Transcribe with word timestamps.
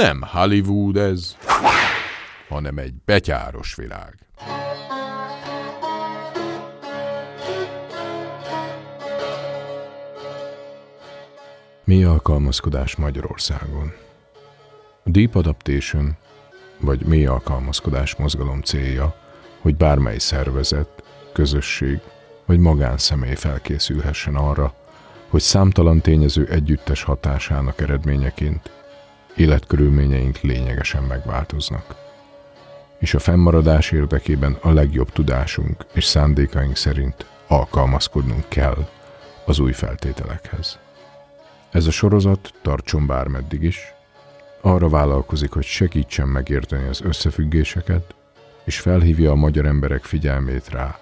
Nem 0.00 0.22
Hollywood 0.22 0.96
ez, 0.96 1.36
hanem 2.48 2.78
egy 2.78 2.94
betyáros 3.04 3.74
világ. 3.74 4.14
Mi 11.84 12.04
alkalmazkodás 12.04 12.96
Magyarországon? 12.96 13.92
Deep 15.04 15.34
Adaptation, 15.34 16.16
vagy 16.78 17.06
mély 17.06 17.26
alkalmazkodás 17.26 18.16
mozgalom 18.16 18.60
célja, 18.62 19.14
hogy 19.60 19.76
bármely 19.76 20.18
szervezet, 20.18 21.02
közösség 21.32 22.00
vagy 22.46 22.58
magánszemély 22.58 23.34
felkészülhessen 23.34 24.34
arra, 24.34 24.74
hogy 25.28 25.40
számtalan 25.40 26.00
tényező 26.00 26.46
együttes 26.46 27.02
hatásának 27.02 27.80
eredményeként 27.80 28.79
életkörülményeink 29.40 30.40
lényegesen 30.40 31.02
megváltoznak. 31.02 31.94
És 32.98 33.14
a 33.14 33.18
fennmaradás 33.18 33.90
érdekében 33.90 34.56
a 34.60 34.70
legjobb 34.70 35.10
tudásunk 35.12 35.86
és 35.92 36.04
szándékaink 36.04 36.76
szerint 36.76 37.26
alkalmazkodnunk 37.46 38.44
kell 38.48 38.88
az 39.44 39.58
új 39.58 39.72
feltételekhez. 39.72 40.78
Ez 41.70 41.86
a 41.86 41.90
sorozat 41.90 42.52
tartson 42.62 43.06
bármeddig 43.06 43.62
is, 43.62 43.94
arra 44.60 44.88
vállalkozik, 44.88 45.50
hogy 45.50 45.64
segítsen 45.64 46.28
megérteni 46.28 46.88
az 46.88 47.00
összefüggéseket, 47.00 48.14
és 48.64 48.80
felhívja 48.80 49.30
a 49.30 49.34
magyar 49.34 49.66
emberek 49.66 50.04
figyelmét 50.04 50.68
rá. 50.68 50.98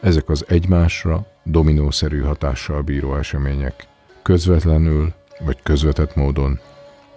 Ezek 0.00 0.28
az 0.28 0.44
egymásra 0.48 1.26
dominószerű 1.44 2.20
hatással 2.20 2.82
bíró 2.82 3.16
események 3.16 3.86
közvetlenül 4.22 5.12
vagy 5.44 5.62
közvetett 5.62 6.14
módon, 6.14 6.60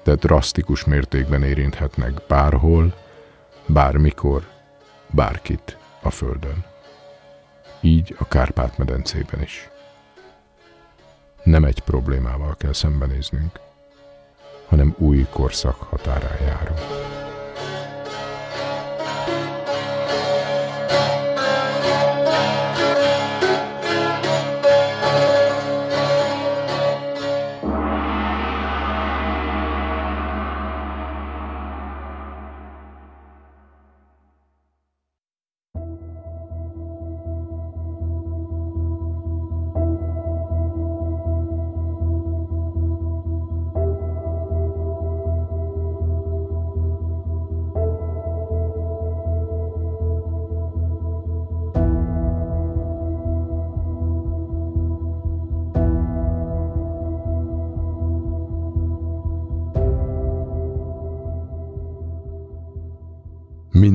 de 0.04 0.16
drasztikus 0.16 0.84
mértékben 0.84 1.44
érinthetnek 1.44 2.22
bárhol, 2.28 2.94
bármikor, 3.66 4.48
bárkit 5.10 5.78
a 6.02 6.10
Földön. 6.10 6.66
Így 7.82 8.16
a 8.20 8.28
Kárpát-medencében 8.28 9.42
is. 9.42 9.70
Nem 11.44 11.64
egy 11.64 11.80
problémával 11.80 12.56
kell 12.58 12.74
szembenéznünk, 12.74 13.60
hanem 14.68 14.96
új 14.98 15.28
korszak 15.32 15.76
határán 15.76 16.42
járunk. 16.42 17.03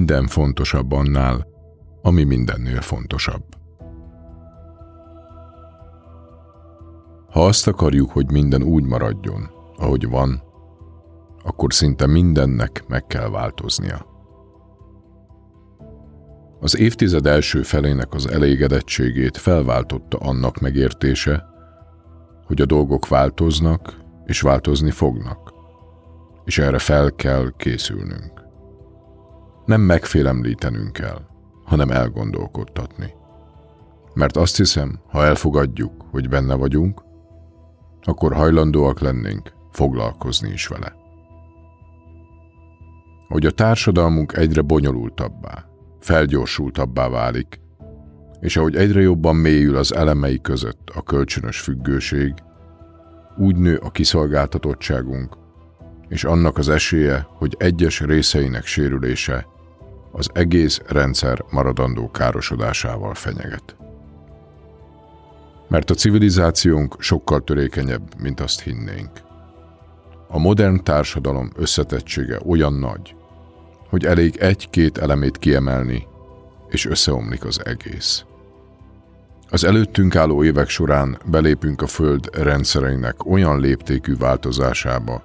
Minden 0.08 0.26
fontosabb 0.26 0.92
annál, 0.92 1.46
ami 2.02 2.24
mindennél 2.24 2.80
fontosabb. 2.80 3.42
Ha 7.30 7.44
azt 7.44 7.66
akarjuk, 7.66 8.10
hogy 8.10 8.30
minden 8.30 8.62
úgy 8.62 8.84
maradjon, 8.84 9.50
ahogy 9.76 10.08
van, 10.08 10.42
akkor 11.42 11.72
szinte 11.72 12.06
mindennek 12.06 12.84
meg 12.86 13.06
kell 13.06 13.28
változnia. 13.28 14.06
Az 16.60 16.78
évtized 16.78 17.26
első 17.26 17.62
felének 17.62 18.14
az 18.14 18.26
elégedettségét 18.28 19.36
felváltotta 19.36 20.18
annak 20.18 20.60
megértése, 20.60 21.44
hogy 22.46 22.60
a 22.60 22.66
dolgok 22.66 23.08
változnak 23.08 23.96
és 24.26 24.40
változni 24.40 24.90
fognak, 24.90 25.52
és 26.44 26.58
erre 26.58 26.78
fel 26.78 27.12
kell 27.12 27.52
készülnünk 27.56 28.37
nem 29.68 29.80
megfélemlítenünk 29.80 30.92
kell, 30.92 31.20
hanem 31.64 31.90
elgondolkodtatni. 31.90 33.14
Mert 34.14 34.36
azt 34.36 34.56
hiszem, 34.56 35.00
ha 35.08 35.24
elfogadjuk, 35.24 35.92
hogy 36.10 36.28
benne 36.28 36.54
vagyunk, 36.54 37.02
akkor 38.02 38.34
hajlandóak 38.34 39.00
lennénk 39.00 39.52
foglalkozni 39.70 40.50
is 40.52 40.66
vele. 40.66 40.94
Hogy 43.28 43.46
a 43.46 43.50
társadalmunk 43.50 44.32
egyre 44.32 44.62
bonyolultabbá, 44.62 45.64
felgyorsultabbá 46.00 47.08
válik, 47.08 47.60
és 48.40 48.56
ahogy 48.56 48.76
egyre 48.76 49.00
jobban 49.00 49.36
mélyül 49.36 49.76
az 49.76 49.94
elemei 49.94 50.40
között 50.40 50.90
a 50.94 51.02
kölcsönös 51.02 51.60
függőség, 51.60 52.34
úgy 53.36 53.56
nő 53.56 53.76
a 53.76 53.90
kiszolgáltatottságunk, 53.90 55.36
és 56.08 56.24
annak 56.24 56.58
az 56.58 56.68
esélye, 56.68 57.26
hogy 57.28 57.54
egyes 57.58 58.00
részeinek 58.00 58.66
sérülése 58.66 59.56
az 60.18 60.28
egész 60.32 60.80
rendszer 60.86 61.44
maradandó 61.50 62.10
károsodásával 62.10 63.14
fenyeget. 63.14 63.76
Mert 65.68 65.90
a 65.90 65.94
civilizációnk 65.94 66.96
sokkal 66.98 67.40
törékenyebb, 67.40 68.20
mint 68.20 68.40
azt 68.40 68.60
hinnénk. 68.60 69.10
A 70.28 70.38
modern 70.38 70.84
társadalom 70.84 71.50
összetettsége 71.56 72.40
olyan 72.46 72.72
nagy, 72.72 73.14
hogy 73.88 74.04
elég 74.04 74.36
egy-két 74.36 74.98
elemét 74.98 75.38
kiemelni, 75.38 76.06
és 76.68 76.86
összeomlik 76.86 77.44
az 77.44 77.60
egész. 77.64 78.24
Az 79.50 79.64
előttünk 79.64 80.16
álló 80.16 80.44
évek 80.44 80.68
során 80.68 81.18
belépünk 81.26 81.82
a 81.82 81.86
Föld 81.86 82.28
rendszereinek 82.32 83.26
olyan 83.26 83.60
léptékű 83.60 84.16
változásába, 84.16 85.22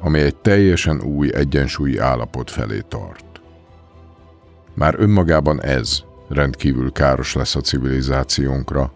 amely 0.00 0.22
egy 0.22 0.36
teljesen 0.36 1.02
új 1.02 1.34
egyensúlyi 1.34 1.98
állapot 1.98 2.50
felé 2.50 2.80
tart. 2.88 3.35
Már 4.76 4.94
önmagában 4.98 5.62
ez 5.62 6.02
rendkívül 6.28 6.92
káros 6.92 7.34
lesz 7.34 7.56
a 7.56 7.60
civilizációnkra, 7.60 8.92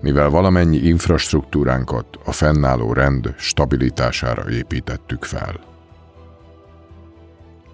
mivel 0.00 0.30
valamennyi 0.30 0.76
infrastruktúránkat 0.76 2.06
a 2.24 2.32
fennálló 2.32 2.92
rend 2.92 3.34
stabilitására 3.36 4.50
építettük 4.50 5.24
fel. 5.24 5.60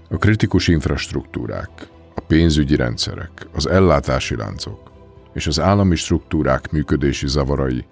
A 0.08 0.16
kritikus 0.16 0.68
infrastruktúrák, 0.68 1.70
a 2.14 2.20
pénzügyi 2.20 2.76
rendszerek, 2.76 3.46
az 3.52 3.66
ellátási 3.66 4.36
láncok 4.36 4.92
és 5.32 5.46
az 5.46 5.60
állami 5.60 5.96
struktúrák 5.96 6.70
működési 6.70 7.28
zavarai 7.28 7.84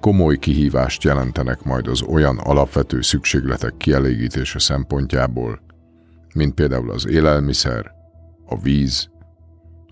komoly 0.00 0.36
kihívást 0.36 1.02
jelentenek 1.02 1.62
majd 1.62 1.86
az 1.86 2.02
olyan 2.02 2.38
alapvető 2.38 3.00
szükségletek 3.00 3.76
kielégítése 3.76 4.58
szempontjából, 4.58 5.60
mint 6.34 6.54
például 6.54 6.90
az 6.90 7.06
élelmiszer, 7.06 7.97
a 8.48 8.58
víz, 8.60 9.10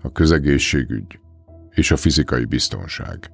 a 0.01 0.11
közegészségügy 0.11 1.19
és 1.69 1.91
a 1.91 1.97
fizikai 1.97 2.45
biztonság. 2.45 3.31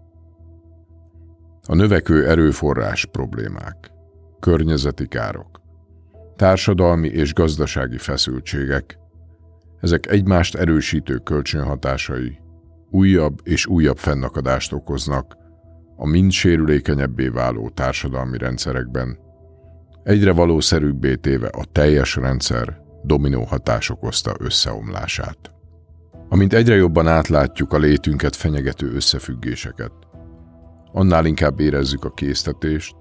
A 1.68 1.76
növekvő 1.76 2.28
erőforrás 2.28 3.06
problémák, 3.06 3.92
környezeti 4.40 5.08
károk, 5.08 5.62
társadalmi 6.36 7.08
és 7.08 7.34
gazdasági 7.34 7.98
feszültségek, 7.98 8.98
ezek 9.82 10.12
egymást 10.12 10.56
erősítő 10.56 11.18
kölcsönhatásai 11.18 12.38
újabb 12.90 13.40
és 13.44 13.66
újabb 13.66 13.98
fennakadást 13.98 14.74
okoznak 14.74 15.38
a 15.96 16.08
mind 16.08 16.32
sérülékenyebbé 16.32 17.28
váló 17.28 17.70
társadalmi 17.70 18.38
rendszerekben, 18.38 19.18
egyre 20.04 20.32
valószerűbbé 20.32 21.16
téve 21.16 21.48
a 21.48 21.66
teljes 21.72 22.16
rendszer 22.16 22.83
dominó 23.04 23.44
hatás 23.44 23.90
okozta 23.90 24.34
összeomlását. 24.40 25.52
Amint 26.30 26.54
egyre 26.54 26.76
jobban 26.76 27.08
átlátjuk 27.08 27.74
a 27.74 27.78
létünket 27.78 28.36
fenyegető 28.36 28.94
összefüggéseket, 28.94 29.92
annál 30.92 31.26
inkább 31.26 31.60
érezzük 31.60 32.06
a 32.06 32.14
késztetést, 32.14 32.96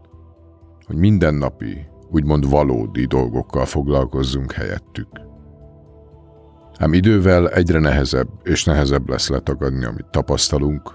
hogy 0.87 0.97
mindennapi, 0.97 1.87
úgymond 2.11 2.51
valódi 2.51 3.05
dolgokkal 3.05 3.65
foglalkozzunk 3.65 4.53
helyettük. 4.53 5.09
Ám 6.79 6.93
idővel 6.93 7.49
egyre 7.49 7.79
nehezebb 7.79 8.29
és 8.43 8.65
nehezebb 8.65 9.09
lesz 9.09 9.29
letagadni, 9.29 9.85
amit 9.85 10.11
tapasztalunk, 10.11 10.93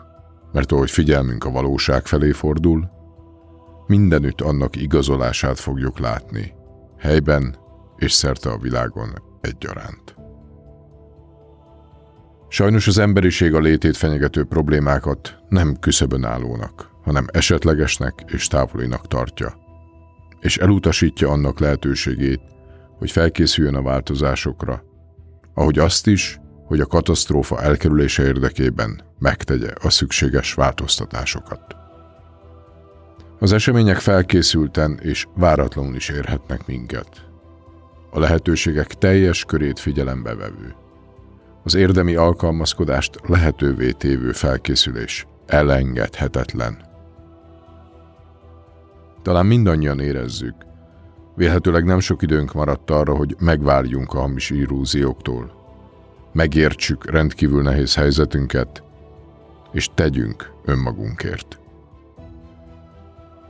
mert 0.52 0.72
ahogy 0.72 0.92
figyelmünk 0.92 1.44
a 1.44 1.52
valóság 1.52 2.06
felé 2.06 2.32
fordul, 2.32 2.90
mindenütt 3.88 4.42
annak 4.42 4.76
igazolását 4.76 5.60
fogjuk 5.60 6.00
látni, 6.00 6.54
helyben 6.98 7.56
és 7.98 8.12
szerte 8.12 8.50
a 8.50 8.58
világon 8.58 9.22
egyaránt. 9.42 10.16
Sajnos 12.50 12.88
az 12.88 12.98
emberiség 12.98 13.54
a 13.54 13.60
létét 13.60 13.98
fenyegető 13.98 14.44
problémákat 14.44 15.38
nem 15.50 15.80
küszöbön 15.80 16.24
állónak, 16.24 16.90
hanem 17.04 17.26
esetlegesnek 17.32 18.14
és 18.26 18.48
távolinak 18.48 19.08
tartja, 19.08 19.58
és 20.40 20.58
elutasítja 20.58 21.30
annak 21.30 21.60
lehetőségét, 21.60 22.42
hogy 22.98 23.12
felkészüljön 23.12 23.76
a 23.76 23.82
változásokra, 23.82 24.84
ahogy 25.54 25.80
azt 25.80 26.08
is, 26.08 26.40
hogy 26.66 26.80
a 26.80 26.86
katasztrófa 26.86 27.62
elkerülése 27.62 28.24
érdekében 28.24 29.02
megtegye 29.20 29.74
a 29.82 29.90
szükséges 29.90 30.54
változtatásokat. 30.54 31.76
Az 33.40 33.54
események 33.54 33.98
felkészülten 33.98 35.00
és 35.02 35.26
váratlanul 35.36 35.96
is 35.96 36.10
érhetnek 36.10 36.66
minket. 36.66 37.27
A 38.10 38.20
lehetőségek 38.20 38.88
teljes 38.88 39.46
körét 39.46 39.80
figyelembe 39.80 40.36
vevő. 40.36 40.76
Az 41.64 41.76
érdemi 41.76 42.16
alkalmazkodást 42.16 43.20
lehetővé 43.28 43.92
tévő 43.92 44.32
felkészülés 44.32 45.28
elengedhetetlen. 45.46 46.78
Talán 49.22 49.46
mindannyian 49.46 50.00
érezzük, 50.00 50.56
vélhetőleg 51.36 51.86
nem 51.86 52.00
sok 52.00 52.22
időnk 52.22 52.54
maradt 52.54 52.92
arra, 52.92 53.16
hogy 53.16 53.36
megvárjunk 53.40 54.14
a 54.14 54.20
hamis 54.20 54.50
illúzióktól, 54.50 55.52
megértsük 56.34 57.12
rendkívül 57.12 57.62
nehéz 57.62 57.96
helyzetünket, 57.96 58.84
és 59.72 59.90
tegyünk 59.94 60.52
önmagunkért. 60.66 61.60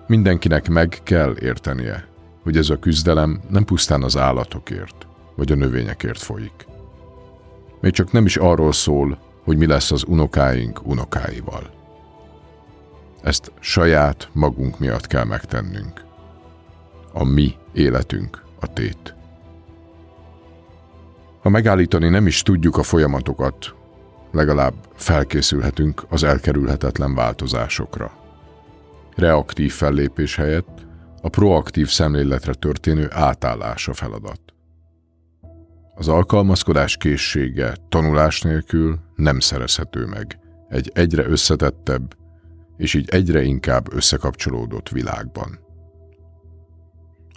Mindenkinek 0.08 0.70
meg 0.70 1.00
kell 1.04 1.36
értenie, 1.40 2.08
hogy 2.48 2.58
ez 2.58 2.70
a 2.70 2.80
küzdelem 2.80 3.42
nem 3.50 3.66
pusztán 3.66 4.04
az 4.04 4.18
állatokért, 4.18 5.08
vagy 5.36 5.52
a 5.52 5.56
növényekért 5.56 6.22
folyik. 6.22 6.68
Még 7.82 7.92
csak 7.92 8.12
nem 8.12 8.26
is 8.26 8.38
arról 8.38 8.72
szól, 8.72 9.18
hogy 9.44 9.58
mi 9.58 9.66
lesz 9.66 9.92
az 9.92 10.04
unokáink 10.08 10.88
unokáival. 10.88 11.70
Ezt 13.22 13.52
saját 13.60 14.30
magunk 14.32 14.80
miatt 14.80 15.08
kell 15.08 15.24
megtennünk. 15.24 16.06
A 17.14 17.24
mi 17.24 17.56
életünk 17.74 18.44
a 18.60 18.74
tét. 18.74 19.16
Ha 21.42 21.50
megállítani 21.50 22.10
nem 22.10 22.28
is 22.28 22.42
tudjuk 22.42 22.78
a 22.78 22.84
folyamatokat, 22.84 23.76
legalább 24.32 24.74
felkészülhetünk 24.96 26.06
az 26.10 26.24
elkerülhetetlen 26.24 27.16
változásokra. 27.16 28.12
Reaktív 29.16 29.72
fellépés 29.72 30.36
helyett 30.36 30.87
a 31.28 31.30
proaktív 31.30 31.88
szemléletre 31.88 32.54
történő 32.54 33.08
átállás 33.12 33.88
a 33.88 33.94
feladat. 33.94 34.42
Az 35.96 36.08
alkalmazkodás 36.08 36.98
készsége 36.98 37.76
tanulás 37.90 38.42
nélkül 38.42 39.00
nem 39.16 39.40
szerezhető 39.40 40.06
meg 40.06 40.40
egy 40.70 40.92
egyre 40.94 41.26
összetettebb 41.26 42.16
és 42.78 42.94
így 42.94 43.10
egyre 43.10 43.42
inkább 43.42 43.94
összekapcsolódott 43.94 44.90
világban. 44.90 45.60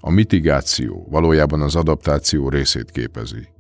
A 0.01 0.11
mitigáció 0.11 1.07
valójában 1.11 1.61
az 1.61 1.77
adaptáció 1.77 2.49
részét 2.49 2.91
képezi– 2.91 3.49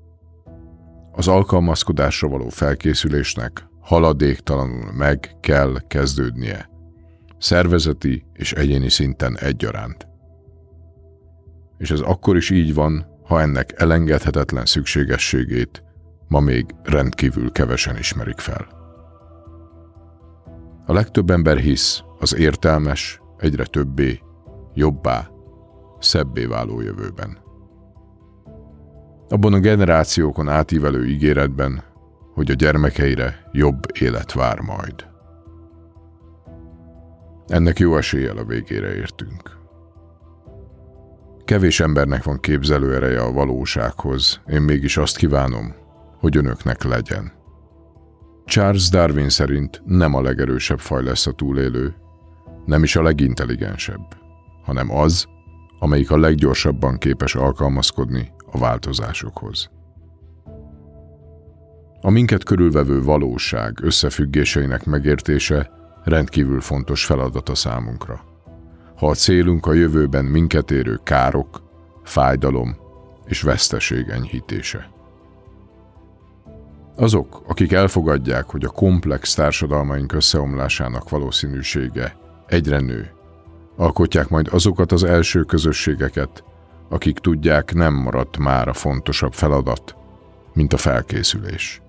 az 1.13 1.29
alkalmazkodásra 1.29 2.29
való 2.29 2.49
felkészülésnek 2.49 3.67
haladéktalanul 3.81 4.93
meg 4.93 5.37
kell 5.41 5.77
kezdődnie, 5.89 6.71
szervezeti 7.39 8.25
és 8.33 8.53
egyéni 8.53 8.89
szinten 8.89 9.39
egyaránt. 9.39 10.10
És 11.81 11.91
ez 11.91 12.01
akkor 12.01 12.37
is 12.37 12.51
így 12.51 12.75
van, 12.75 13.07
ha 13.25 13.41
ennek 13.41 13.73
elengedhetetlen 13.77 14.65
szükségességét 14.65 15.83
ma 16.29 16.41
még 16.41 16.75
rendkívül 16.83 17.53
kevesen 17.53 17.97
ismerik 17.97 18.39
fel. 18.39 18.67
A 20.87 20.93
legtöbb 20.93 21.31
ember 21.31 21.57
hisz 21.57 22.03
az 22.19 22.37
értelmes, 22.37 23.21
egyre 23.39 23.65
többé, 23.65 24.21
jobbá, 24.75 25.29
szebbé 25.99 26.45
váló 26.45 26.81
jövőben 26.81 27.49
abban 29.31 29.53
a 29.53 29.59
generációkon 29.59 30.49
átívelő 30.49 31.07
ígéretben, 31.07 31.83
hogy 32.35 32.51
a 32.51 32.55
gyermekeire 32.55 33.49
jobb 33.53 33.81
élet 34.01 34.33
vár 34.33 34.61
majd. 34.61 35.09
Ennek 37.47 37.79
jó 37.79 37.97
eséllyel 37.97 38.37
a 38.37 38.45
végére 38.45 38.95
értünk. 38.95 39.59
Kevés 41.51 41.81
embernek 41.81 42.25
van 42.25 42.41
képzelő 42.41 42.95
ereje 42.95 43.23
a 43.23 43.33
valósághoz, 43.33 44.41
én 44.47 44.61
mégis 44.61 44.97
azt 44.97 45.17
kívánom, 45.17 45.75
hogy 46.19 46.37
önöknek 46.37 46.83
legyen. 46.83 47.33
Charles 48.45 48.89
Darwin 48.89 49.29
szerint 49.29 49.83
nem 49.85 50.15
a 50.15 50.23
legerősebb 50.23 50.79
faj 50.79 51.03
lesz 51.03 51.27
a 51.27 51.33
túlélő, 51.33 51.95
nem 52.67 52.83
is 52.83 52.97
a 52.97 53.03
legintelligensebb, 53.03 54.17
hanem 54.65 54.91
az, 54.91 55.27
amelyik 55.79 56.11
a 56.11 56.19
leggyorsabban 56.19 56.99
képes 56.99 57.35
alkalmazkodni 57.35 58.33
a 58.51 58.59
változásokhoz. 58.59 59.71
A 62.01 62.11
minket 62.11 62.45
körülvevő 62.45 63.03
valóság 63.03 63.79
összefüggéseinek 63.83 64.85
megértése 64.85 65.71
rendkívül 66.05 66.61
fontos 66.61 67.05
feladat 67.05 67.49
a 67.49 67.55
számunkra. 67.55 68.30
Ha 69.01 69.09
a 69.09 69.15
célunk 69.15 69.67
a 69.67 69.73
jövőben 69.73 70.25
minket 70.25 70.71
érő 70.71 71.01
károk, 71.03 71.63
fájdalom 72.05 72.77
és 73.27 73.43
veszteség 73.43 74.09
enyhítése. 74.09 74.91
Azok, 76.97 77.43
akik 77.47 77.73
elfogadják, 77.73 78.45
hogy 78.45 78.65
a 78.65 78.71
komplex 78.71 79.35
társadalmaink 79.35 80.13
összeomlásának 80.13 81.09
valószínűsége 81.09 82.17
egyre 82.47 82.81
nő, 82.81 83.11
alkotják 83.77 84.29
majd 84.29 84.49
azokat 84.51 84.93
az 84.93 85.05
első 85.05 85.43
közösségeket, 85.43 86.45
akik 86.89 87.19
tudják, 87.19 87.75
nem 87.75 87.95
maradt 87.95 88.39
már 88.39 88.69
a 88.69 88.73
fontosabb 88.73 89.33
feladat, 89.33 89.97
mint 90.55 90.73
a 90.73 90.77
felkészülés. 90.77 91.83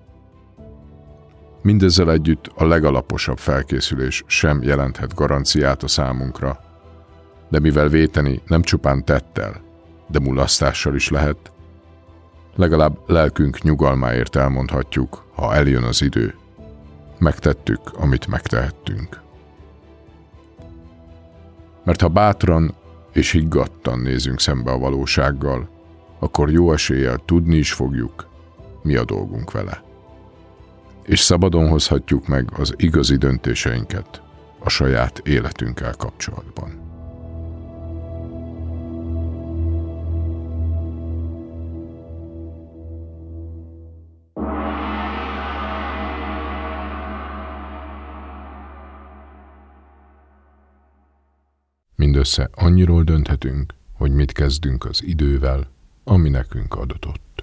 Mindezzel 1.62 2.10
együtt 2.10 2.50
a 2.54 2.64
legalaposabb 2.64 3.38
felkészülés 3.38 4.24
sem 4.26 4.62
jelenthet 4.62 5.14
garanciát 5.14 5.82
a 5.82 5.88
számunkra, 5.88 6.70
de 7.52 7.58
mivel 7.58 7.88
véteni 7.88 8.40
nem 8.46 8.62
csupán 8.62 9.04
tettel, 9.04 9.60
de 10.06 10.18
mulasztással 10.18 10.94
is 10.94 11.08
lehet, 11.08 11.52
legalább 12.54 12.98
lelkünk 13.06 13.62
nyugalmáért 13.62 14.36
elmondhatjuk, 14.36 15.24
ha 15.34 15.54
eljön 15.54 15.82
az 15.82 16.02
idő. 16.02 16.34
Megtettük, 17.18 17.80
amit 17.92 18.26
megtehettünk. 18.26 19.20
Mert 21.84 22.00
ha 22.00 22.08
bátran 22.08 22.74
és 23.12 23.30
higgadtan 23.30 23.98
nézünk 23.98 24.40
szembe 24.40 24.70
a 24.70 24.78
valósággal, 24.78 25.68
akkor 26.18 26.50
jó 26.50 26.72
eséllyel 26.72 27.22
tudni 27.24 27.56
is 27.56 27.72
fogjuk, 27.72 28.28
mi 28.82 28.96
a 28.96 29.04
dolgunk 29.04 29.50
vele. 29.50 29.82
És 31.02 31.20
szabadon 31.20 31.68
hozhatjuk 31.68 32.26
meg 32.26 32.48
az 32.58 32.74
igazi 32.76 33.16
döntéseinket 33.16 34.22
a 34.58 34.68
saját 34.68 35.18
életünkkel 35.24 35.94
kapcsolatban. 35.98 36.91
Mindössze 52.12 52.50
annyiról 52.54 53.02
dönthetünk, 53.02 53.74
hogy 53.92 54.12
mit 54.12 54.32
kezdünk 54.32 54.84
az 54.84 55.02
idővel, 55.04 55.66
ami 56.04 56.28
nekünk 56.28 56.74
adatott. 56.74 57.41